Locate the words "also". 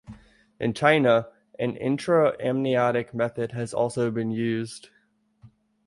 3.71-4.09